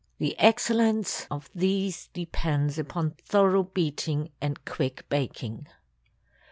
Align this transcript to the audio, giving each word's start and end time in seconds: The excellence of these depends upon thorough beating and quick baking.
The 0.17 0.35
excellence 0.39 1.27
of 1.29 1.47
these 1.53 2.07
depends 2.07 2.79
upon 2.79 3.11
thorough 3.23 3.61
beating 3.61 4.31
and 4.41 4.65
quick 4.65 5.07
baking. 5.09 5.67